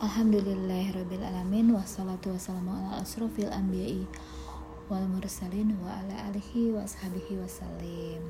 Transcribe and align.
Alhamdulillahirrabbilalamin 0.00 1.76
Wassalatu 1.76 2.32
wassalamu 2.32 2.72
ala 2.72 3.04
asrafil 3.04 3.52
anbiya'i 3.52 4.08
wal 4.88 5.04
mursalin 5.04 5.76
wa 5.76 5.92
ala 5.92 6.32
alihi 6.32 6.72
wa 6.72 6.80
ashabihi 6.88 7.36
wasallim 7.36 8.24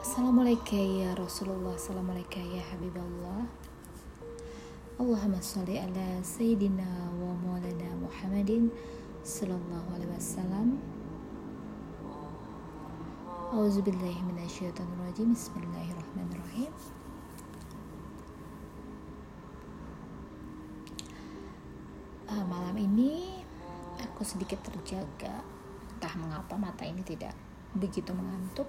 Assalamualaikum 0.00 1.04
ya 1.04 1.12
Rasulullah 1.12 1.76
Assalamualaikum 1.76 2.40
ya 2.40 2.64
Habibullah. 2.72 3.44
Allahumma 4.96 5.44
salli 5.44 5.76
ala 5.76 6.24
Sayyidina 6.24 6.88
wa 7.20 7.36
maulana 7.44 7.92
Muhammadin 8.00 8.72
Sallallahu 9.20 9.92
alaihi 9.92 10.08
wasallam. 10.08 10.80
Auzubillahi 13.52 14.24
minasyaitonirrajim. 14.24 15.36
Bismillahirrahmanirrahim 15.36 16.72
uh, 22.34 22.44
malam 22.50 22.74
ini 22.74 23.38
aku 24.02 24.26
sedikit 24.26 24.58
terjaga. 24.66 25.38
Entah 25.94 26.14
mengapa 26.18 26.58
mata 26.58 26.82
ini 26.82 27.06
tidak 27.06 27.32
begitu 27.78 28.10
mengantuk. 28.10 28.66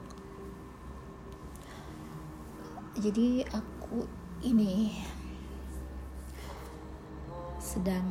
Jadi 2.96 3.44
aku 3.50 4.06
ini 4.46 5.02
sedang 7.60 8.08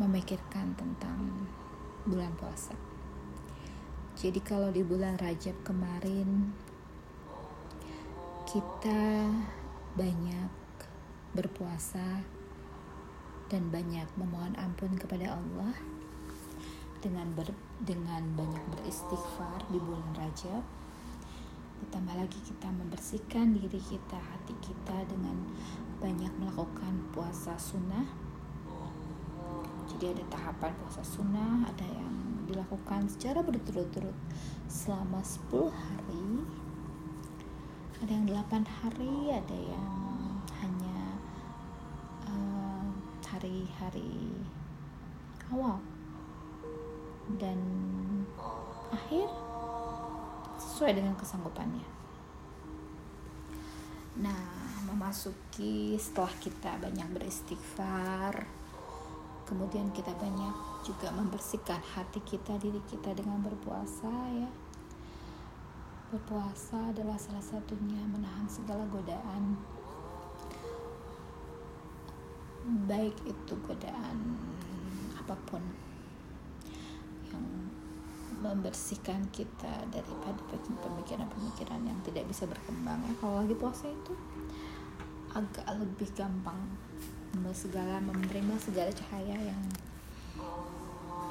memikirkan 0.00 0.74
tentang 0.74 1.46
bulan 2.08 2.32
puasa. 2.40 2.74
Jadi 4.18 4.40
kalau 4.42 4.72
di 4.72 4.82
bulan 4.82 5.20
Rajab 5.20 5.54
kemarin 5.62 6.50
kita 8.48 9.30
banyak 9.94 10.50
berpuasa 11.34 12.22
dan 13.52 13.68
banyak 13.68 14.08
memohon 14.16 14.56
ampun 14.56 14.96
kepada 14.96 15.36
Allah 15.36 15.74
dengan 17.04 17.28
ber, 17.36 17.52
dengan 17.84 18.24
banyak 18.32 18.64
beristighfar 18.72 19.60
di 19.68 19.76
bulan 19.76 20.08
Rajab. 20.16 20.64
Ditambah 21.84 22.16
lagi 22.16 22.40
kita 22.40 22.72
membersihkan 22.72 23.52
diri 23.52 23.76
kita 23.76 24.16
hati 24.16 24.56
kita 24.64 25.04
dengan 25.04 25.36
banyak 26.00 26.32
melakukan 26.40 27.04
puasa 27.12 27.52
sunnah. 27.60 28.08
Jadi 29.84 30.16
ada 30.16 30.24
tahapan 30.32 30.72
puasa 30.80 31.04
sunnah 31.04 31.68
ada 31.68 31.84
yang 31.84 32.48
dilakukan 32.48 33.04
secara 33.12 33.44
berturut-turut 33.44 34.16
selama 34.64 35.20
10 35.20 35.68
hari. 35.68 36.28
Ada 38.00 38.10
yang 38.16 38.26
8 38.32 38.64
hari 38.64 39.28
ada 39.28 39.58
yang 39.60 40.23
hari-hari 43.44 44.32
awal 45.52 45.76
dan 47.36 47.60
akhir 48.88 49.28
sesuai 50.56 50.96
dengan 50.96 51.12
kesanggupannya. 51.12 51.84
Nah, 54.24 54.80
memasuki 54.88 56.00
setelah 56.00 56.32
kita 56.40 56.80
banyak 56.80 57.04
beristighfar, 57.12 58.48
kemudian 59.44 59.92
kita 59.92 60.16
banyak 60.16 60.56
juga 60.80 61.12
membersihkan 61.12 61.84
hati 61.84 62.24
kita, 62.24 62.56
diri 62.56 62.80
kita 62.88 63.12
dengan 63.12 63.44
berpuasa 63.44 64.08
ya. 64.32 64.48
Berpuasa 66.08 66.96
adalah 66.96 67.20
salah 67.20 67.44
satunya 67.44 68.00
menahan 68.08 68.48
segala 68.48 68.88
godaan 68.88 69.60
baik 72.64 73.14
itu 73.28 73.54
godaan 73.68 74.40
apa 75.20 75.36
pun 75.48 75.60
yang 77.28 77.44
membersihkan 78.40 79.24
kita 79.32 79.88
daripada 79.88 80.40
pemikiran-pemikiran 80.52 81.80
yang 81.84 81.98
tidak 82.04 82.24
bisa 82.28 82.44
berkembang. 82.44 83.00
Ya 83.04 83.12
kalau 83.20 83.44
lagi 83.44 83.56
puasa 83.56 83.88
itu 83.88 84.12
agak 85.34 85.66
lebih 85.76 86.08
gampang 86.14 86.60
segala 87.50 87.98
menerima 87.98 88.54
segala 88.62 88.90
cahaya 88.94 89.34
yang 89.34 89.62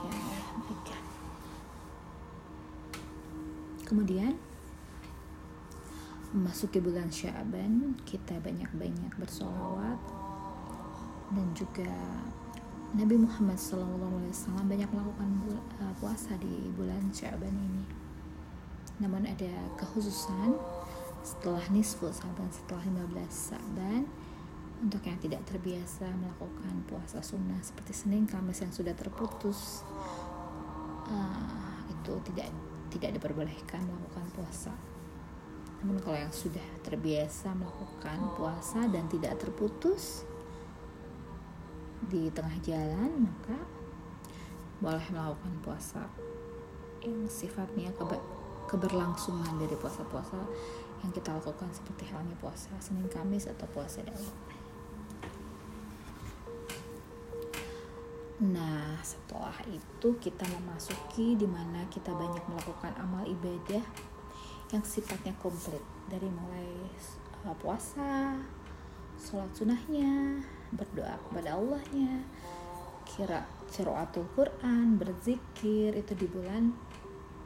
yang 0.03 0.19
berikan 0.59 1.03
kemudian 3.87 4.35
memasuki 6.35 6.83
bulan 6.83 7.07
Syaban 7.07 7.95
kita 8.03 8.35
banyak-banyak 8.43 9.15
bersolawat 9.15 9.99
dan 11.33 11.47
juga 11.57 11.93
Nabi 12.93 13.17
Muhammad 13.17 13.57
SAW 13.57 14.29
banyak 14.69 14.85
melakukan 14.93 15.29
uh, 15.81 15.93
puasa 15.97 16.37
di 16.37 16.69
bulan 16.77 17.09
Syaban 17.09 17.53
ini. 17.57 17.85
Namun 19.01 19.25
ada 19.25 19.53
kekhususan 19.81 20.53
setelah 21.25 21.65
nisfu 21.73 22.05
Syaban, 22.13 22.53
setelah 22.53 22.85
15 22.85 23.33
Syaban 23.33 24.05
untuk 24.83 25.01
yang 25.09 25.17
tidak 25.17 25.41
terbiasa 25.49 26.05
melakukan 26.05 26.85
puasa 26.85 27.23
sunnah 27.25 27.57
seperti 27.65 27.95
Senin 27.97 28.29
Kamis 28.29 28.61
yang 28.61 28.69
sudah 28.69 28.93
terputus 28.93 29.81
uh, 31.09 31.79
itu 31.89 32.13
tidak 32.29 32.53
tidak 32.93 33.17
diperbolehkan 33.17 33.81
melakukan 33.89 34.27
puasa. 34.37 34.73
Namun 35.81 35.97
kalau 35.97 36.15
yang 36.15 36.31
sudah 36.31 36.63
terbiasa 36.85 37.57
melakukan 37.57 38.37
puasa 38.37 38.85
dan 38.87 39.09
tidak 39.09 39.35
terputus, 39.41 40.29
di 42.09 42.31
tengah 42.31 42.57
jalan 42.63 43.27
maka 43.27 43.57
boleh 44.83 45.07
melakukan 45.11 45.53
puasa 45.63 46.03
yang 47.03 47.27
sifatnya 47.27 47.91
keber 47.95 48.19
keberlangsungan 48.67 49.59
dari 49.59 49.75
puasa-puasa 49.75 50.39
yang 51.03 51.11
kita 51.11 51.35
lakukan 51.35 51.67
seperti 51.75 52.07
halnya 52.11 52.35
puasa 52.39 52.71
Senin 52.79 53.11
Kamis 53.11 53.51
atau 53.51 53.67
puasa 53.75 53.99
Daud. 54.07 54.31
Nah, 58.43 58.99
setelah 59.03 59.55
itu 59.71 60.09
kita 60.19 60.43
memasuki 60.47 61.35
di 61.39 61.47
mana 61.47 61.87
kita 61.91 62.11
banyak 62.11 62.43
melakukan 62.49 62.91
amal 62.99 63.23
ibadah 63.23 63.83
yang 64.73 64.83
sifatnya 64.83 65.31
komplit 65.39 65.79
dari 66.09 66.27
mulai 66.27 66.67
uh, 67.45 67.55
puasa, 67.61 68.35
sholat 69.23 69.47
sunnahnya, 69.55 70.43
berdoa 70.75 71.15
kepada 71.31 71.55
Allahnya 71.55 72.19
kira 73.07 73.47
ceraatul 73.71 74.27
Quran 74.35 74.99
berzikir 74.99 75.95
itu 75.95 76.11
di 76.11 76.27
bulan 76.27 76.75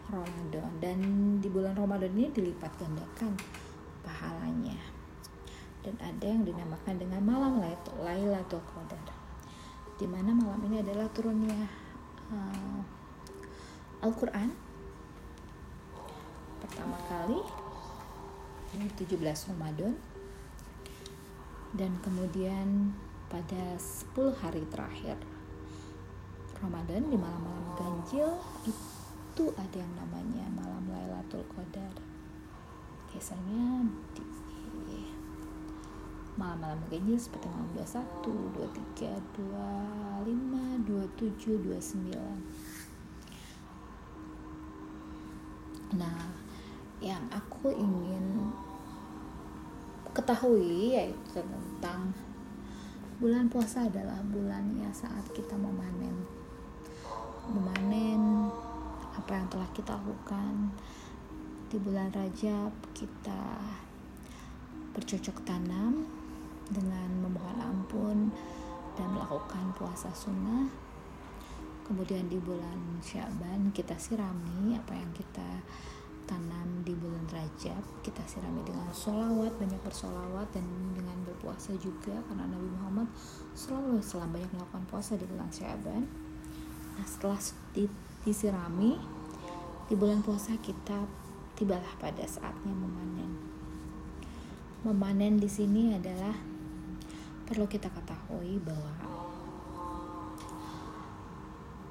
Ramadan. 0.09 0.73
Dan 0.81 0.99
di 1.37 1.49
bulan 1.53 1.77
Ramadan 1.77 2.09
ini 2.17 2.33
dilipat 2.33 2.73
gandakan 2.81 3.37
pahalanya. 4.01 4.79
Dan 5.85 5.93
ada 6.01 6.25
yang 6.25 6.41
dinamakan 6.41 6.97
dengan 6.97 7.21
malam 7.21 7.61
Lailatul 8.01 8.65
Qadar 8.65 9.17
di 9.97 10.05
mana 10.05 10.29
malam 10.29 10.61
ini 10.69 10.81
adalah 10.81 11.09
turunnya 11.13 11.57
uh, 12.29 12.81
Al-Quran. 14.05 14.49
Pertama 16.61 16.97
kali 17.09 17.39
ini 18.77 18.85
17 18.93 19.53
Ramadan 19.53 20.16
dan 21.77 21.93
kemudian 22.01 22.97
pada 23.29 23.77
10 23.77 24.33
hari 24.41 24.65
terakhir 24.73 25.15
Ramadan 26.57 27.05
di 27.05 27.17
malam-malam 27.21 27.69
ganjil 27.77 28.33
itu 28.65 29.45
ada 29.53 29.77
yang 29.77 29.93
namanya 29.93 30.49
malam 30.57 30.89
Lailatul 30.89 31.45
Qadar. 31.53 31.93
Biasanya 33.13 33.85
di 34.17 34.25
malam-malam 36.37 36.81
ganjil 36.89 37.17
seperti 37.17 37.45
malam 37.49 37.69
21, 37.77 38.57
23, 38.97 39.21
25, 40.25 40.81
27, 40.85 41.61
29 42.05 42.77
nah 45.97 46.29
yang 46.99 47.23
aku 47.31 47.71
ingin 47.71 48.51
ketahui 50.27 50.91
yaitu 50.91 51.39
tentang 51.39 52.11
bulan 53.15 53.47
puasa 53.47 53.87
adalah 53.87 54.19
bulannya 54.27 54.91
saat 54.91 55.23
kita 55.31 55.55
memanen. 55.55 56.19
Memanen 57.47 58.51
apa 59.15 59.31
yang 59.31 59.47
telah 59.47 59.71
kita 59.71 59.95
lakukan. 59.95 60.75
Di 61.71 61.79
bulan 61.79 62.11
Rajab 62.11 62.75
kita 62.91 63.55
bercocok 64.91 65.47
tanam 65.47 66.03
dengan 66.75 67.07
memohon 67.23 67.59
ampun 67.63 68.17
dan 68.99 69.07
melakukan 69.15 69.71
puasa 69.79 70.11
sunnah. 70.11 70.67
Kemudian 71.87 72.27
di 72.27 72.35
bulan 72.35 72.99
Syaban 72.99 73.71
kita 73.71 73.95
sirami 73.95 74.75
apa 74.75 74.91
yang 74.91 75.07
kita 75.15 75.63
tanam 76.27 76.83
di 76.83 76.91
bulan 76.93 77.23
Rajab 77.31 77.79
kita 78.03 78.19
sirami 78.27 78.59
dengan 78.67 78.91
sholawat 78.91 79.55
banyak 79.55 79.79
bersolawat 79.81 80.51
dan 80.51 80.67
dengan 80.91 81.15
berpuasa 81.23 81.71
juga 81.79 82.19
karena 82.27 82.45
Nabi 82.51 82.67
Muhammad 82.75 83.07
selalu 83.55 84.03
selam 84.03 84.35
banyak 84.35 84.51
melakukan 84.51 84.83
puasa 84.91 85.15
di 85.15 85.23
bulan 85.23 85.47
Syaban. 85.49 86.03
Nah 86.99 87.05
setelah 87.07 87.39
disirami 88.27 88.99
di 89.87 89.95
bulan 89.95 90.19
puasa 90.19 90.59
kita 90.59 91.07
tibalah 91.55 91.95
pada 91.97 92.27
saatnya 92.27 92.75
memanen. 92.75 93.31
Memanen 94.83 95.39
di 95.39 95.49
sini 95.49 95.95
adalah 95.95 96.35
perlu 97.47 97.65
kita 97.65 97.87
ketahui 97.87 98.59
bahwa 98.59 98.93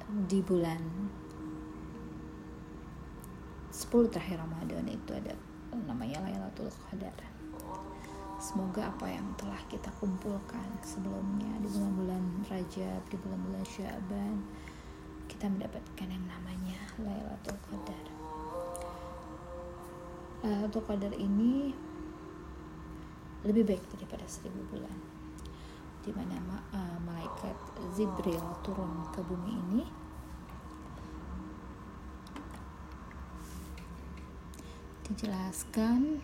di 0.07 0.39
bulan 0.39 0.79
10 3.77 4.09
terakhir 4.09 4.41
Ramadan 4.41 4.89
itu 4.89 5.13
ada 5.13 5.37
namanya 5.85 6.25
Lailatul 6.25 6.65
Qadar. 6.89 7.13
Semoga 8.41 8.89
apa 8.89 9.05
yang 9.05 9.29
telah 9.37 9.61
kita 9.69 9.93
kumpulkan 10.01 10.65
sebelumnya 10.81 11.61
di 11.61 11.69
bulan-bulan 11.69 12.41
Rajab, 12.49 13.05
di 13.05 13.17
bulan-bulan 13.21 13.61
Syaban, 13.69 14.41
kita 15.29 15.45
mendapatkan 15.45 16.09
yang 16.09 16.25
namanya 16.25 16.79
Lailatul 16.97 17.57
Qadar. 17.69 18.05
Lailatul 20.41 20.81
Qadar 20.81 21.13
ini 21.13 21.69
lebih 23.45 23.61
baik 23.61 23.85
daripada 23.93 24.25
seribu 24.25 24.73
bulan 24.73 24.97
di 26.01 26.09
mana 26.17 26.65
uh, 26.73 26.97
malaikat 27.05 27.53
Zibril 27.93 28.41
turun 28.65 29.05
ke 29.13 29.21
bumi 29.21 29.53
ini 29.69 30.06
dijelaskan 35.09 36.19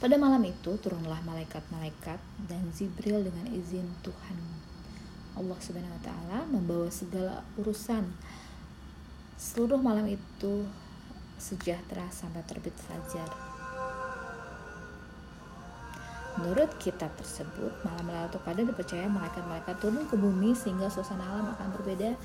Pada 0.00 0.16
malam 0.16 0.40
itu 0.48 0.80
turunlah 0.80 1.20
malaikat-malaikat 1.28 2.16
dan 2.48 2.64
Zibril 2.72 3.20
dengan 3.20 3.44
izin 3.52 3.84
Tuhan 4.00 4.38
Allah 5.36 5.58
Subhanahu 5.60 5.92
wa 5.92 6.02
taala 6.04 6.38
membawa 6.48 6.88
segala 6.88 7.44
urusan. 7.60 8.08
Seluruh 9.36 9.76
malam 9.76 10.08
itu 10.08 10.64
sejahtera 11.36 12.08
sampai 12.08 12.40
terbit 12.48 12.72
fajar. 12.80 13.28
Menurut 16.40 16.72
kitab 16.80 17.12
tersebut, 17.20 17.84
malam 17.84 18.08
Lailatul 18.08 18.40
Qadar 18.40 18.64
dipercaya 18.64 19.04
malaikat-malaikat 19.04 19.76
turun 19.84 20.08
ke 20.08 20.16
bumi 20.16 20.56
sehingga 20.56 20.88
suasana 20.88 21.24
alam 21.28 21.52
akan 21.52 21.68
berbeda 21.76 22.16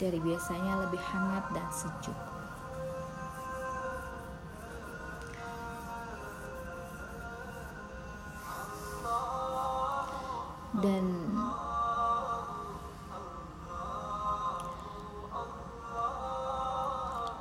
dari 0.00 0.16
biasanya 0.16 0.88
lebih 0.88 0.96
hangat 0.96 1.44
dan 1.52 1.68
sejuk. 1.68 2.16
Dan 10.80 11.04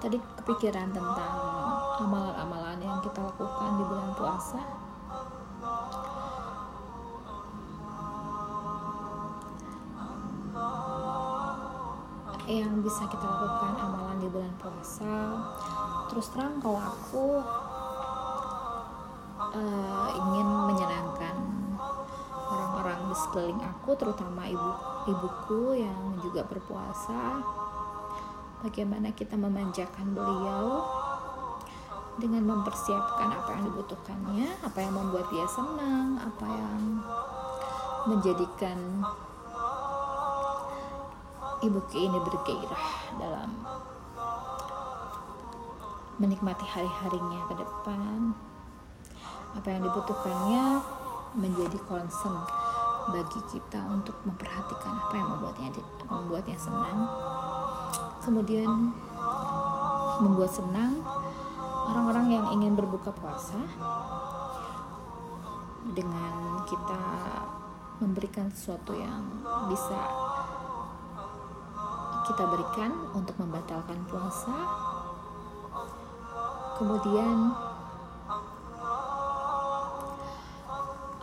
tadi 0.03 0.19
kepikiran 0.43 0.91
tentang 0.91 1.35
amalan-amalan 2.03 2.83
yang 2.83 2.99
kita 2.99 3.23
lakukan 3.23 3.71
di 3.79 3.83
bulan 3.87 4.11
puasa 4.19 4.88
yang 12.49 12.81
bisa 12.81 13.05
kita 13.05 13.21
lakukan 13.21 13.77
amalan 13.77 14.17
di 14.17 14.27
bulan 14.33 14.53
puasa. 14.57 15.37
Terus 16.09 16.33
terang 16.33 16.57
kalau 16.57 16.81
aku 16.81 17.25
uh, 19.53 20.07
ingin 20.17 20.47
menyenangkan 20.73 21.35
orang-orang 22.49 22.99
di 23.13 23.15
sekeliling 23.15 23.61
aku 23.61 23.93
terutama 23.93 24.49
ibu 24.49 24.71
ibuku 25.05 25.85
yang 25.85 26.17
juga 26.21 26.41
berpuasa 26.49 27.41
bagaimana 28.65 29.13
kita 29.13 29.37
memanjakan 29.37 30.17
beliau 30.17 30.83
dengan 32.19 32.43
mempersiapkan 32.51 33.29
apa 33.31 33.49
yang 33.55 33.63
dibutuhkannya 33.71 34.49
apa 34.65 34.77
yang 34.81 34.93
membuat 34.97 35.29
dia 35.31 35.47
senang 35.47 36.19
apa 36.19 36.47
yang 36.49 36.81
menjadikan 38.09 38.77
ibu 41.59 41.79
ini 41.91 42.17
bergairah 42.23 42.87
dalam 43.19 43.49
menikmati 46.19 46.63
hari-harinya 46.67 47.41
ke 47.47 47.53
depan. 47.59 48.35
Apa 49.55 49.67
yang 49.67 49.81
dibutuhkannya 49.87 50.65
menjadi 51.35 51.79
concern 51.89 52.43
bagi 53.09 53.41
kita 53.49 53.81
untuk 53.89 54.13
memperhatikan 54.27 54.93
apa 54.93 55.13
yang 55.17 55.29
membuatnya 55.35 55.69
membuatnya 56.05 56.57
senang. 56.59 56.99
Kemudian 58.19 58.93
membuat 60.19 60.51
senang 60.51 61.01
orang-orang 61.89 62.27
yang 62.29 62.45
ingin 62.59 62.77
berbuka 62.77 63.09
puasa 63.15 63.57
dengan 65.95 66.61
kita 66.69 67.01
memberikan 67.99 68.47
sesuatu 68.53 68.93
yang 68.93 69.25
bisa 69.67 70.28
kita 72.29 72.45
berikan 72.45 72.93
untuk 73.17 73.33
membatalkan 73.41 73.97
puasa. 74.05 74.53
Kemudian 76.77 77.37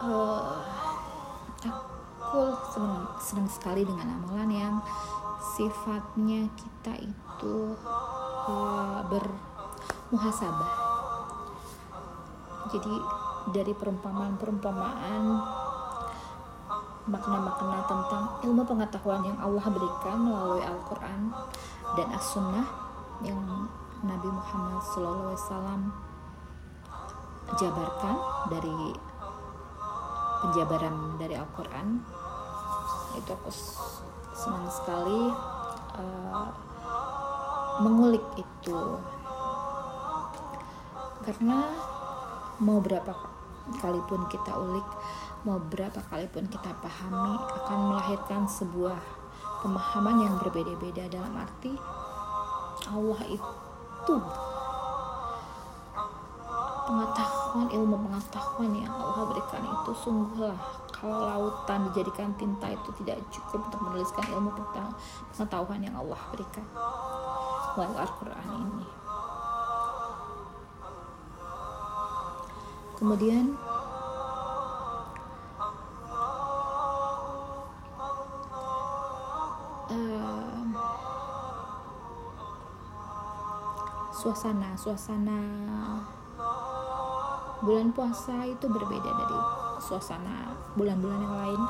uh, 0.02 0.58
aku 1.62 2.42
senang, 2.74 3.06
senang 3.22 3.48
sekali 3.48 3.86
dengan 3.86 4.18
amalan 4.18 4.50
yang 4.50 4.74
sifatnya 5.56 6.50
kita 6.58 6.98
itu 6.98 7.56
uh, 8.50 9.00
bermuhasabah. 9.06 10.74
Jadi 12.74 12.94
dari 13.54 13.72
perumpamaan-perumpamaan 13.78 15.22
makna-makna 17.06 17.86
tentang 17.86 18.24
ilmu 18.42 18.66
pengetahuan 18.66 19.22
yang 19.22 19.38
Allah 19.38 19.66
berikan 19.70 20.18
melalui 20.26 20.62
Al-Quran 20.66 21.30
dan 21.94 22.08
As-Sunnah 22.10 22.66
yang 23.22 23.38
Nabi 24.02 24.28
Muhammad 24.28 24.82
SAW 24.82 25.86
jabarkan 27.54 28.16
dari 28.50 28.78
penjabaran 30.42 31.14
dari 31.16 31.34
Al-Quran. 31.38 32.02
Itu 33.16 33.30
aku 33.32 33.50
senang 34.34 34.66
sekali 34.68 35.30
uh, 35.96 36.48
mengulik 37.86 38.26
itu. 38.34 38.80
Karena 41.22 41.70
mau 42.58 42.82
berapa 42.82 43.14
kali 43.78 44.00
pun 44.06 44.26
kita 44.30 44.52
ulik 44.54 44.86
mau 45.44 45.58
berapa 45.58 46.00
kali 46.08 46.24
pun 46.32 46.46
kita 46.48 46.70
pahami 46.80 47.36
akan 47.36 47.78
melahirkan 47.92 48.48
sebuah 48.48 48.98
pemahaman 49.60 50.24
yang 50.24 50.34
berbeda-beda 50.40 51.10
dalam 51.10 51.34
arti 51.36 51.74
Allah 52.86 53.20
itu 53.26 54.16
pengetahuan 56.86 57.66
ilmu 57.74 57.96
pengetahuan 58.06 58.72
yang 58.78 58.94
Allah 58.94 59.24
berikan 59.26 59.62
itu 59.66 59.92
sungguhlah 60.06 60.58
kalau 60.96 61.28
lautan 61.28 61.92
dijadikan 61.92 62.32
tinta 62.40 62.72
itu 62.72 62.88
tidak 63.04 63.20
cukup 63.28 63.68
untuk 63.68 63.80
menuliskan 63.84 64.24
ilmu 64.32 64.48
pengetahuan 65.34 65.80
yang 65.84 65.92
Allah 65.92 66.20
berikan. 66.32 66.64
Melalui 67.76 67.98
Al-Quran 68.00 68.46
ini. 68.56 68.86
Kemudian 72.96 73.52
suasana 84.26 84.74
suasana 84.74 85.38
bulan 87.62 87.94
puasa 87.94 88.42
itu 88.42 88.66
berbeda 88.66 89.06
dari 89.06 89.38
suasana 89.78 90.50
bulan-bulan 90.74 91.20
yang 91.22 91.36
lain. 91.46 91.62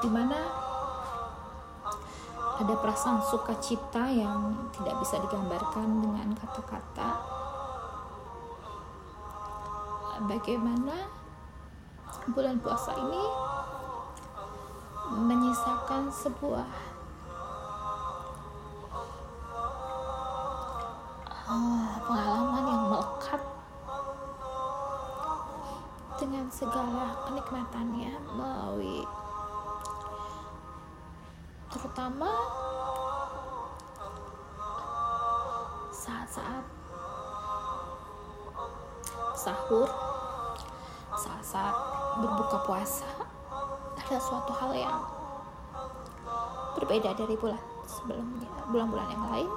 Di 0.00 0.08
mana 0.08 0.40
ada 2.56 2.74
perasaan 2.80 3.20
sukacita 3.20 4.08
yang 4.08 4.72
tidak 4.80 4.96
bisa 5.04 5.20
digambarkan 5.28 6.00
dengan 6.00 6.32
kata-kata. 6.40 7.10
Bagaimana 10.24 11.04
bulan 12.32 12.56
puasa 12.64 12.96
ini 12.96 13.24
menyisakan 15.20 16.08
sebuah 16.08 16.87
oh, 21.48 21.88
pengalaman 22.04 22.64
yang 22.68 22.82
melekat 22.92 23.42
dengan 26.18 26.44
segala 26.52 27.14
kenikmatannya 27.24 28.12
melalui 28.36 29.06
terutama 31.72 32.28
saat-saat 35.94 36.64
sahur 39.38 39.88
saat-saat 41.14 41.76
berbuka 42.18 42.58
puasa 42.66 43.08
ada 43.96 44.16
suatu 44.18 44.52
hal 44.56 44.72
yang 44.74 45.00
berbeda 46.76 47.14
dari 47.14 47.36
bulan 47.38 47.62
sebelumnya 47.86 48.48
bulan-bulan 48.68 49.08
yang 49.12 49.26
lain 49.30 49.50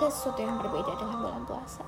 ada 0.00 0.06
sesuatu 0.06 0.40
yang 0.40 0.56
berbeda 0.56 0.96
dengan 0.96 1.18
bulan 1.20 1.42
puasa. 1.44 1.84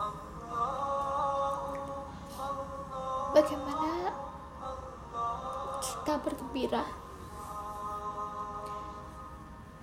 Bagaimana 3.33 4.13
kita 5.81 6.15
bergembira 6.21 6.85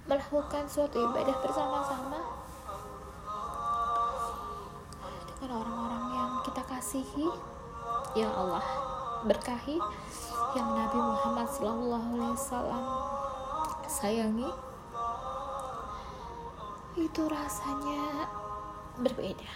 melakukan 0.06 0.64
suatu 0.70 1.02
ibadah 1.02 1.36
bersama-sama 1.42 2.20
dengan 5.34 5.50
orang-orang 5.58 6.06
yang 6.14 6.32
kita 6.46 6.62
kasihi? 6.70 7.28
Yang 8.14 8.34
Allah 8.38 8.66
berkahi 9.26 9.82
yang 10.58 10.74
Nabi 10.74 10.98
Muhammad 10.98 11.46
SAW 11.46 12.82
sayangi 13.86 14.50
itu 16.98 17.22
rasanya 17.30 18.26
berbeda. 18.98 19.54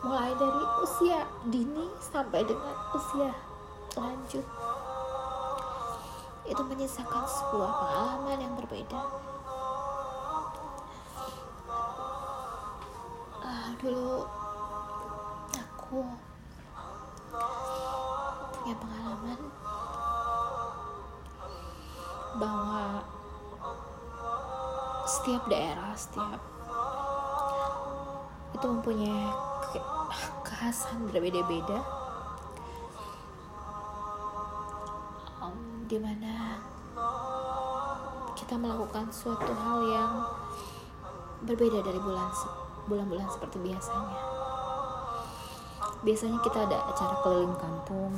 Mulai 0.00 0.32
dari 0.40 0.64
usia 0.80 1.28
dini 1.52 1.86
sampai 2.00 2.40
dengan 2.48 2.76
usia 2.96 3.30
lanjut 3.92 4.46
itu 6.48 6.62
menyisakan 6.66 7.24
sebuah 7.28 7.70
pengalaman 7.70 8.38
yang 8.40 8.54
berbeda. 8.56 9.00
Uh, 13.44 13.68
dulu 13.78 14.26
aku 15.54 16.29
punya 18.70 18.86
pengalaman 18.86 19.40
bahwa 22.38 23.02
setiap 25.10 25.42
daerah 25.50 25.90
setiap 25.98 26.38
itu 28.54 28.66
mempunyai 28.70 29.26
kekhasan 30.46 31.10
berbeda-beda. 31.10 31.82
Um, 35.42 35.90
di 35.90 35.98
mana 35.98 36.62
kita 38.38 38.54
melakukan 38.54 39.10
suatu 39.10 39.50
hal 39.50 39.78
yang 39.90 40.12
berbeda 41.42 41.82
dari 41.82 41.98
bulan 41.98 42.30
bulan-bulan 42.86 43.26
seperti 43.34 43.58
biasanya 43.66 44.29
biasanya 46.00 46.40
kita 46.40 46.64
ada 46.64 46.78
acara 46.88 47.14
keliling 47.20 47.56
kampung. 47.60 48.12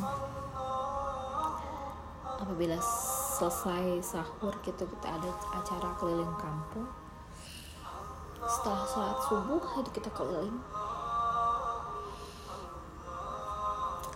Apabila 2.42 2.78
selesai 3.38 4.02
sahur 4.02 4.54
gitu 4.62 4.86
kita 4.86 5.08
ada 5.10 5.30
acara 5.50 5.88
keliling 5.98 6.34
kampung. 6.38 6.86
Setelah 8.42 8.82
sholat 8.86 9.18
subuh 9.26 9.62
itu 9.82 9.90
kita 9.98 10.10
keliling. 10.14 10.58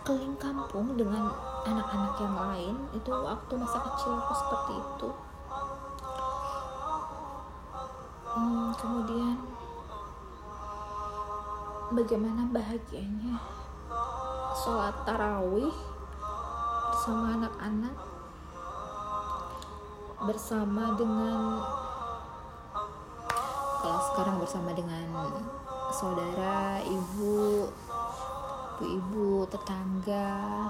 Keliling 0.07 0.39
kampung 0.39 0.95
dengan 0.95 1.27
anak-anak 1.67 2.15
yang 2.23 2.35
lain 2.35 2.75
itu 2.95 3.11
waktu 3.11 3.53
masa 3.59 3.79
kecil 3.83 4.15
aku 4.15 4.33
seperti 4.35 4.73
itu. 4.79 5.09
Hmm, 8.31 8.69
kemudian 8.79 9.35
bagaimana 11.91 12.43
bahagianya? 12.51 13.39
Sholat 14.57 15.07
tarawih 15.07 15.71
bersama 16.91 17.39
anak-anak 17.39 17.95
bersama 20.17 20.97
dengan 20.97 21.61
kalau 23.79 24.01
sekarang 24.11 24.35
bersama 24.41 24.69
dengan 24.73 25.05
saudara, 25.93 26.81
ibu, 26.83 27.69
ibu-ibu, 28.81 29.47
tetangga, 29.47 30.67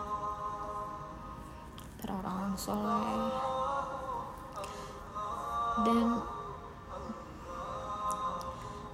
orang-orang 2.06 2.54
soleh, 2.60 3.32
dan 5.82 6.06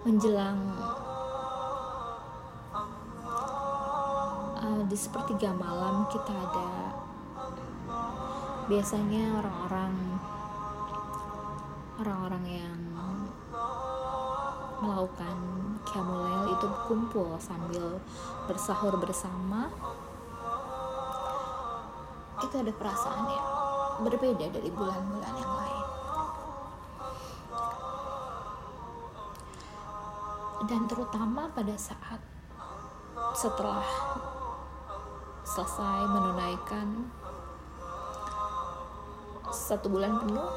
menjelang 0.06 0.60
uh, 4.63 4.84
di 4.88 4.96
sepertiga 4.96 5.51
malam 5.51 6.08
kita 6.08 6.32
ada 6.32 6.72
biasanya 8.72 9.43
orang-orang 9.43 9.93
orang-orang 12.00 12.46
yang 12.48 12.79
melakukan 14.84 15.38
kiamulail 15.88 16.51
itu 16.51 16.67
kumpul 16.91 17.39
sambil 17.39 18.03
bersahur 18.51 19.00
bersama. 19.00 19.72
Itu 22.43 22.55
ada 22.60 22.74
perasaan 22.75 23.25
yang 23.32 23.48
berbeda 24.03 24.46
dari 24.51 24.67
bulan-bulan 24.67 25.34
yang 25.39 25.53
lain. 25.55 25.86
Dan 30.67 30.82
terutama 30.88 31.48
pada 31.51 31.75
saat 31.79 32.20
setelah 33.32 33.84
selesai 35.53 36.10
menunaikan 36.10 37.13
satu 39.53 39.86
bulan 39.86 40.17
penuh 40.17 40.50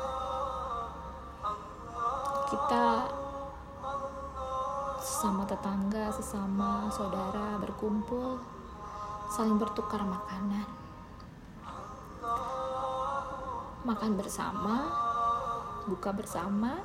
kita 2.48 3.04
sesama 4.96 5.44
tetangga, 5.44 6.08
sesama 6.16 6.88
saudara 6.88 7.60
berkumpul, 7.60 8.40
saling 9.28 9.60
bertukar 9.60 10.00
makanan. 10.00 10.64
Makan 13.84 14.16
bersama, 14.16 14.76
buka 15.92 16.08
bersama, 16.16 16.80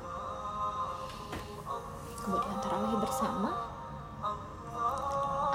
kemudian 2.20 2.60
tarawih 2.60 3.00
bersama. 3.00 3.72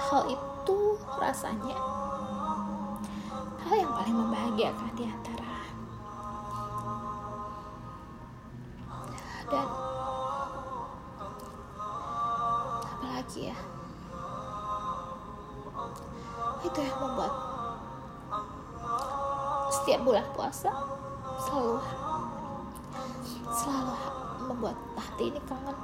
Hal 0.09 0.25
itu 0.33 0.97
rasanya 1.21 2.06
hal 3.67 3.83
yang 3.83 3.91
paling 3.91 4.15
membahagiakan 4.15 4.91
di 4.95 5.03
antara? 5.03 5.53
Dan 9.51 9.67
apalagi 12.87 13.39
ya? 13.51 13.57
Itu 16.63 16.79
yang 16.79 16.97
membuat 17.03 17.33
setiap 19.67 19.99
bulan 20.07 20.25
puasa 20.31 20.71
selalu 21.43 21.79
selalu 23.51 23.95
membuat 24.47 24.77
hati 24.95 25.27
ini 25.27 25.41
kangen. 25.43 25.77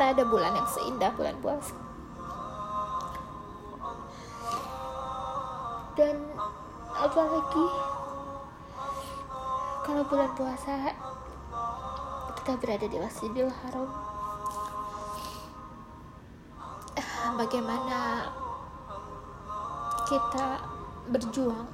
Tak 0.00 0.16
ada 0.16 0.24
bulan 0.24 0.56
yang 0.56 0.64
seindah 0.64 1.12
bulan 1.12 1.36
puasa 1.44 1.89
dan 6.00 6.16
apalagi 6.96 7.66
kalau 9.84 10.00
bulan 10.08 10.32
puasa 10.32 10.96
kita 12.40 12.56
berada 12.56 12.88
di 12.88 12.96
Masjidil 12.96 13.52
Haram. 13.52 13.84
Bagaimana 17.36 18.32
kita 20.08 20.60
berjuang 21.12 21.68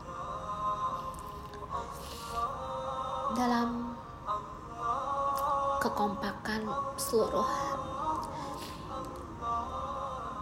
dalam 3.38 3.94
kekompakan 5.78 6.66
seluruh 6.98 7.46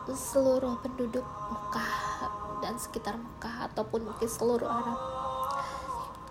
seluruh 0.09 0.73
penduduk 0.81 1.25
Mekah 1.25 2.44
dan 2.64 2.80
sekitar 2.80 3.21
Mekah 3.21 3.68
ataupun 3.68 4.09
mungkin 4.09 4.25
seluruh 4.25 4.64
Arab. 4.64 4.97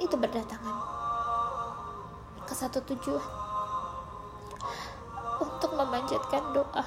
Itu 0.02 0.18
berdatangan 0.18 0.78
ke 2.42 2.54
satu 2.58 2.82
tujuan. 2.90 3.22
Untuk 5.38 5.78
memanjatkan 5.78 6.58
doa. 6.58 6.84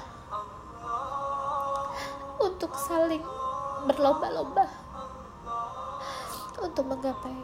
Untuk 2.43 2.75
saling 2.75 3.23
berlomba-lomba. 3.87 4.67
Untuk 6.59 6.83
menggapai 6.83 7.39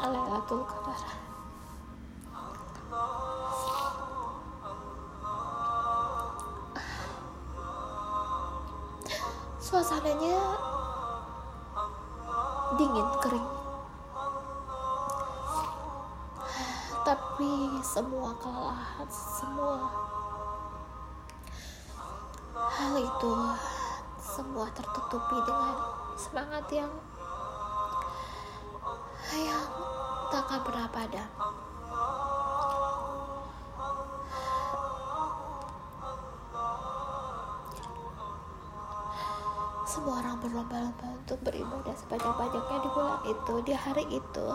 Lailatul 0.00 0.64
Qadar. 0.64 1.20
Suasananya 9.60 10.37
semua 17.98 18.30
kelelahan, 18.38 19.10
semua 19.10 19.90
hal 22.54 22.94
itu 22.94 23.34
semua 24.22 24.70
tertutupi 24.70 25.34
dengan 25.42 25.74
semangat 26.14 26.62
yang 26.70 26.92
yang 29.34 29.66
tak 30.30 30.46
akan 30.46 30.60
pernah 30.62 30.86
padam. 30.94 31.26
Semua 39.90 40.22
orang 40.22 40.38
berlomba-lomba 40.38 41.06
untuk 41.18 41.42
beribadah 41.42 41.98
sebanyak-banyaknya 41.98 42.78
di 42.78 42.88
bulan 42.94 43.20
itu, 43.26 43.54
di 43.66 43.74
hari 43.74 44.06
itu. 44.06 44.46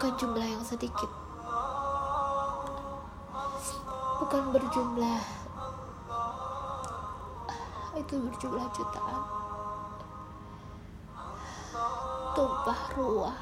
Bukan 0.00 0.16
jumlah 0.16 0.48
yang 0.48 0.64
sedikit, 0.64 1.12
bukan 4.16 4.48
berjumlah. 4.48 5.20
Itu 8.00 8.14
berjumlah 8.16 8.64
jutaan. 8.72 9.22
Tumpah 12.32 12.80
ruah. 12.96 13.36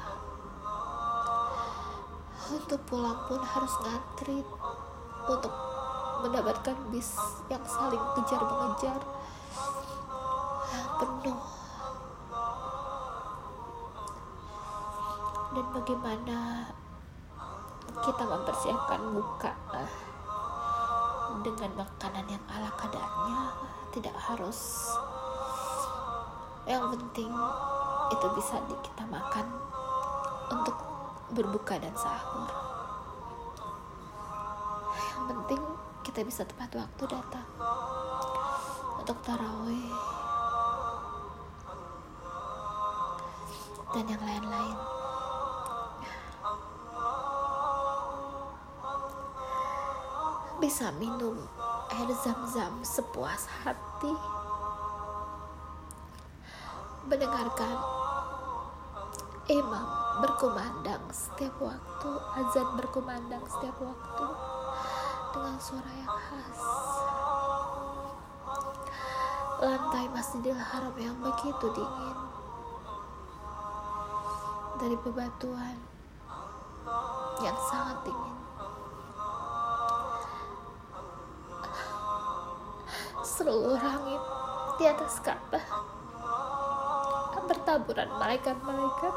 Untuk 2.51 2.83
pulang 2.91 3.23
pun 3.31 3.39
harus 3.39 3.73
ngantri 3.79 4.43
untuk 5.31 5.55
mendapatkan 6.27 6.75
bis 6.91 7.15
yang 7.47 7.63
saling 7.63 8.03
kejar 8.19 8.43
mengejar 8.43 8.99
penuh 10.99 11.39
dan 15.49 15.65
bagaimana 15.73 16.69
kita 17.89 18.23
mempersiapkan 18.23 19.01
buka 19.17 19.51
dengan 21.41 21.71
makanan 21.73 22.25
yang 22.29 22.43
ala 22.51 22.69
kadarnya 22.77 23.41
tidak 23.89 24.15
harus. 24.17 24.93
Yang 26.69 26.85
penting 26.93 27.31
itu 28.13 28.27
bisa 28.37 28.61
kita 28.61 29.03
makan 29.09 29.45
untuk 30.53 30.77
berbuka 31.33 31.81
dan 31.81 31.93
sahur. 31.97 32.49
Yang 35.17 35.25
penting 35.33 35.61
kita 36.05 36.21
bisa 36.25 36.41
tepat 36.45 36.69
waktu 36.77 37.03
datang 37.09 37.47
untuk 39.01 39.17
tarawih 39.25 39.93
dan 43.89 44.05
yang 44.05 44.21
lain-lain 44.21 44.98
bisa 50.59 50.91
minum 50.99 51.39
air 51.87 52.11
zam-zam 52.19 52.83
sepuas 52.83 53.47
hati. 53.63 54.11
Mendengarkan 57.07 57.79
imam 59.47 59.87
berkumandang 60.19 61.03
setiap 61.09 61.55
waktu 61.63 62.11
azan 62.43 62.69
berkumandang 62.75 63.41
setiap 63.47 63.79
waktu 63.79 64.27
dengan 65.31 65.57
suara 65.57 65.91
yang 65.95 66.11
khas. 66.11 66.59
Lantai 69.59 70.05
Masjidil 70.11 70.59
Haram 70.59 70.95
yang 70.99 71.15
begitu 71.23 71.65
dingin 71.71 72.17
dari 74.79 74.95
bebatuan 75.03 75.75
yang 77.43 77.57
sangat 77.67 78.07
dingin 78.07 78.38
seluruh 83.49 83.81
langit 83.81 84.21
di 84.77 84.85
atas 84.85 85.17
Ka'bah. 85.25 85.65
Bertaburan 87.49 88.05
malaikat-malaikat. 88.21 89.15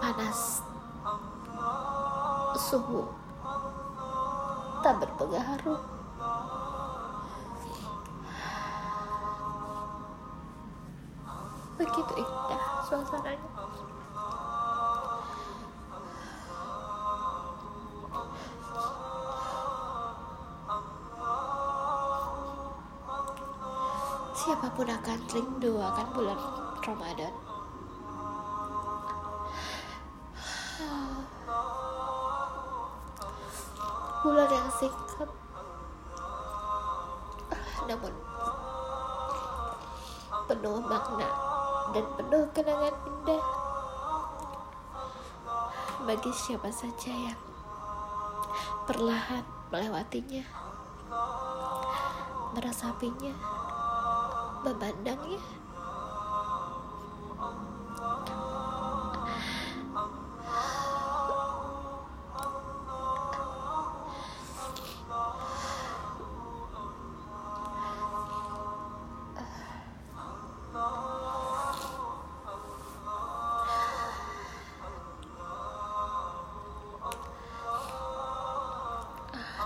Panas. 0.00 0.64
Suhu 2.56 3.04
tak 4.80 4.96
berpengaruh 4.96 5.89
siapa 24.40 24.72
pun 24.72 24.88
akan 24.88 25.20
rindu 25.28 25.76
akan 25.76 26.06
bulan 26.16 26.40
Ramadan. 26.80 27.34
Bulan 34.24 34.48
yang 34.48 34.70
singkat. 34.72 35.28
Namun 37.84 38.12
penuh 40.48 40.78
makna 40.88 41.28
dan 41.92 42.04
penuh 42.16 42.44
kenangan 42.56 42.96
indah 43.04 43.44
bagi 46.08 46.32
siapa 46.32 46.72
saja 46.72 47.12
yang 47.12 47.40
perlahan 48.88 49.44
melewatinya, 49.68 50.42
merasapinya, 54.60 55.00
memandangnya. 55.00 55.40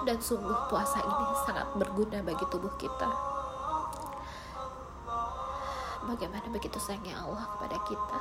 dan 0.05 0.21
sungguh 0.21 0.69
puasa 0.69 1.01
ini 1.01 1.33
sangat 1.49 1.65
berguna 1.81 2.21
bagi 2.21 2.45
tubuh 2.53 2.69
kita 2.77 3.34
bagaimana 6.07 6.47
begitu 6.53 6.77
sayangnya 6.77 7.17
Allah 7.17 7.45
kepada 7.57 7.77
kita? 7.89 8.19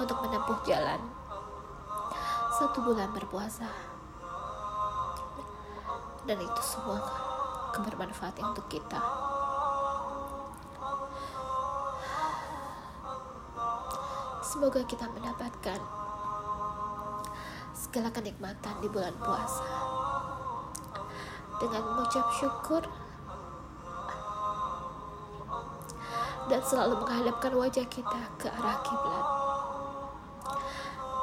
Untuk 0.00 0.18
menempuh 0.24 0.58
jalan 0.66 1.00
satu 2.60 2.84
bulan 2.84 3.08
berpuasa. 3.16 3.68
Dan 6.28 6.36
itu 6.36 6.62
semua 6.62 7.00
kebermanfaatan 7.72 8.52
untuk 8.52 8.66
kita. 8.68 9.00
Semoga 14.44 14.82
kita 14.84 15.08
mendapatkan 15.08 15.80
segala 17.72 18.12
kenikmatan 18.12 18.74
di 18.82 18.88
bulan 18.92 19.14
puasa. 19.16 19.64
dengan 21.60 21.84
mengucap 21.92 22.24
syukur 22.40 22.80
dan 26.50 26.58
selalu 26.66 26.98
menghadapkan 26.98 27.54
wajah 27.54 27.86
kita 27.86 28.20
ke 28.34 28.50
arah 28.50 28.82
kiblat. 28.82 29.26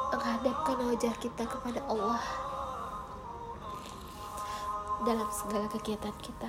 Menghadapkan 0.08 0.76
wajah 0.88 1.14
kita 1.20 1.44
kepada 1.44 1.84
Allah 1.84 2.24
dalam 5.04 5.28
segala 5.28 5.68
kegiatan 5.68 6.16
kita. 6.24 6.48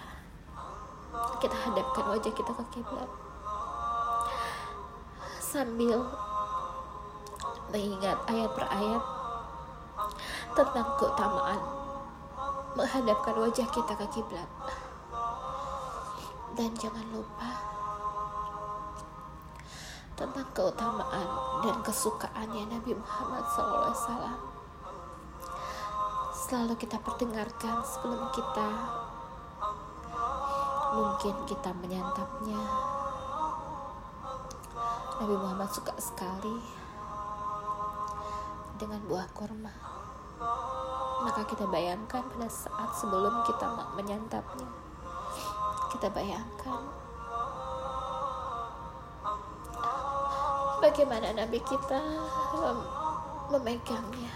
Kita 1.43 1.57
hadapkan 1.67 2.07
wajah 2.07 2.31
kita 2.31 2.51
ke 2.55 2.63
kiblat. 2.79 3.11
Sambil 5.43 5.99
mengingat 7.75 8.15
ayat 8.31 8.49
per 8.55 8.63
ayat 8.63 9.03
tentang 10.55 10.87
keutamaan 10.95 11.61
menghadapkan 12.79 13.35
wajah 13.43 13.67
kita 13.67 13.91
ke 13.91 14.05
kiblat. 14.15 14.47
Dan 16.55 16.71
jangan 16.79 17.03
lupa 17.11 17.58
tentang 20.29 20.49
keutamaan 20.53 21.27
dan 21.65 21.81
kesukaannya 21.81 22.69
Nabi 22.69 22.93
Muhammad 22.93 23.41
SAW. 23.49 24.37
Selalu 26.29 26.77
kita 26.77 27.01
perdengarkan 27.01 27.81
sebelum 27.81 28.29
kita 28.29 28.69
mungkin 30.93 31.35
kita 31.49 31.69
menyantapnya. 31.81 32.61
Nabi 35.17 35.35
Muhammad 35.35 35.73
suka 35.73 35.97
sekali 35.97 36.61
dengan 38.77 39.01
buah 39.09 39.25
kurma. 39.33 39.73
Maka 41.25 41.41
kita 41.49 41.65
bayangkan 41.67 42.21
pada 42.21 42.47
saat 42.47 42.93
sebelum 43.01 43.41
kita 43.49 43.65
menyantapnya 43.97 44.89
kita 45.89 46.07
bayangkan 46.13 47.08
bagaimana 50.79 51.35
Nabi 51.35 51.59
kita 51.63 52.01
mem 52.55 52.79
memegangnya 53.49 54.31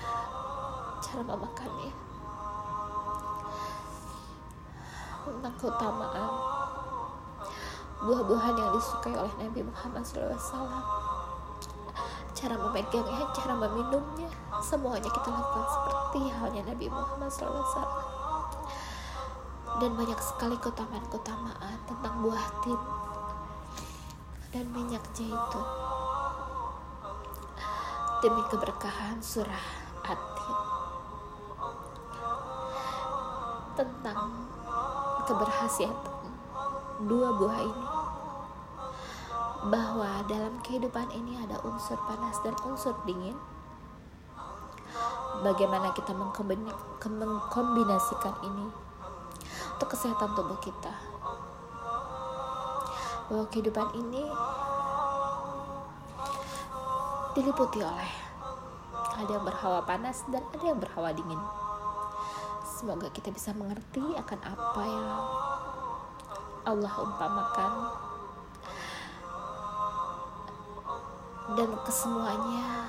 cara 1.00 1.22
memakannya? 1.24 1.92
Tentang 5.24 5.56
keutamaan 5.56 6.32
buah-buahan 8.04 8.56
yang 8.60 8.72
disukai 8.76 9.16
oleh 9.16 9.32
Nabi 9.40 9.64
Muhammad 9.64 10.04
SAW 10.04 10.84
cara 12.36 12.60
memegangnya, 12.60 13.24
cara 13.32 13.56
meminumnya 13.56 14.28
semuanya 14.60 15.08
kita 15.08 15.32
lakukan 15.32 15.68
seperti 15.72 16.20
halnya 16.28 16.62
Nabi 16.68 16.92
Muhammad 16.92 17.32
SAW 17.32 17.88
dan 19.80 19.92
banyak 19.96 20.20
sekali 20.20 20.60
keutamaan-keutamaan 20.60 21.78
tentang 21.88 22.16
buah 22.20 22.48
tin 22.62 22.80
dan 24.54 24.66
minyak 24.70 25.02
zaitun 25.16 25.83
demi 28.24 28.40
keberkahan 28.48 29.20
surah 29.20 29.68
At-Tin 30.08 30.56
tentang 33.76 34.48
keberhasilan 35.28 36.00
dua 37.04 37.36
buah 37.36 37.60
ini. 37.68 37.84
Bahwa 39.68 40.24
dalam 40.32 40.56
kehidupan 40.64 41.12
ini 41.12 41.36
ada 41.44 41.60
unsur 41.68 42.00
panas 42.08 42.40
dan 42.48 42.56
unsur 42.64 42.96
dingin. 43.04 43.36
Bagaimana 45.44 45.92
kita 45.92 46.16
mengkombinasikan 46.16 48.36
ini 48.40 48.72
untuk 49.76 50.00
kesehatan 50.00 50.32
tubuh 50.32 50.64
kita. 50.64 50.96
Bahwa 53.28 53.52
kehidupan 53.52 53.92
ini 54.00 54.32
diliputi 57.34 57.82
oleh 57.82 58.14
ada 58.94 59.30
yang 59.30 59.46
berhawa 59.46 59.82
panas 59.86 60.22
dan 60.30 60.42
ada 60.54 60.66
yang 60.66 60.78
berhawa 60.78 61.10
dingin. 61.14 61.42
Semoga 62.66 63.10
kita 63.10 63.30
bisa 63.34 63.54
mengerti 63.54 64.02
akan 64.02 64.40
apa 64.42 64.84
yang 64.86 65.10
Allah 66.64 66.94
umpamakan. 67.02 67.72
Dan 71.54 71.70
kesemuanya 71.84 72.88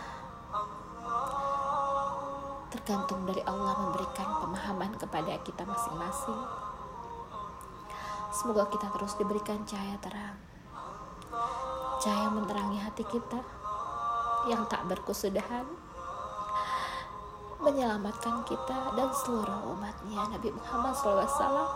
tergantung 2.71 3.27
dari 3.27 3.43
Allah 3.45 3.75
memberikan 3.81 4.29
pemahaman 4.45 4.93
kepada 4.95 5.35
kita 5.43 5.63
masing-masing. 5.67 6.41
Semoga 8.35 8.67
kita 8.71 8.91
terus 8.95 9.15
diberikan 9.15 9.63
cahaya 9.63 9.95
terang, 10.03 10.39
cahaya 12.03 12.29
menerangi 12.35 12.83
hati 12.83 13.07
kita 13.07 13.64
yang 14.45 14.65
tak 14.69 14.85
berkesudahan, 14.89 15.65
menyelamatkan 17.65 18.45
kita 18.45 18.93
dan 18.93 19.09
seluruh 19.25 19.73
umatnya 19.73 20.21
Nabi 20.29 20.53
Muhammad 20.53 20.93
SAW 20.93 21.69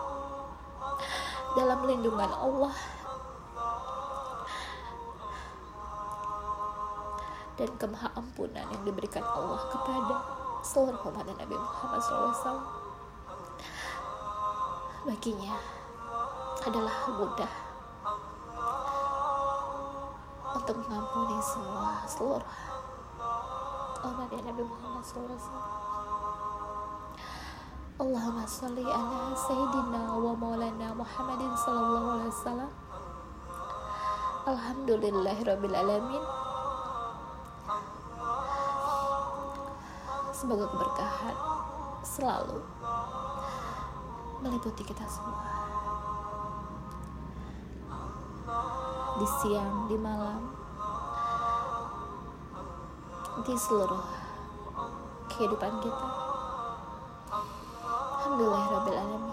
dalam 1.57 1.79
lindungan 1.81 2.29
Allah 2.29 2.75
dan 7.57 7.69
kemahampunan 7.75 8.65
yang 8.69 8.83
diberikan 8.85 9.25
Allah 9.25 9.59
kepada 9.67 10.15
seluruh 10.61 11.01
umat 11.09 11.25
Nabi 11.25 11.55
Muhammad 11.57 11.99
SAW. 12.05 12.61
Baginya 15.09 15.57
adalah 16.63 17.07
mudah 17.09 17.68
untuk 20.69 20.85
mengampuni 20.85 21.41
semua 21.41 22.05
seluruh 22.05 22.45
umat 24.05 24.29
Nabi 24.29 24.61
Muhammad 24.61 25.01
SAW. 25.01 25.49
Allahumma 27.97 28.45
salli 28.45 28.85
ala 28.85 29.33
Sayyidina 29.33 30.13
wa 30.13 30.29
maulana 30.37 30.93
Muhammadin 30.93 31.57
sallallahu 31.57 32.07
alaihi 32.21 32.29
wasallam. 32.37 32.71
Alhamdulillahirabbil 34.45 35.73
alamin. 35.73 36.23
Semoga 40.29 40.69
keberkahan 40.69 41.37
selalu 42.05 42.61
meliputi 44.45 44.85
kita 44.85 45.09
semua. 45.09 45.49
Di 49.17 49.27
siang, 49.41 49.89
di 49.89 49.97
malam, 49.97 50.58
di 53.43 53.55
seluruh 53.55 54.03
kehidupan 55.31 55.79
kita. 55.79 56.07
Alhamdulillahirrahmanirrahim. 58.19 59.23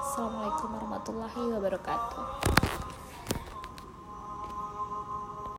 Assalamualaikum 0.00 0.68
warahmatullahi 0.80 1.42
wabarakatuh. 1.54 2.49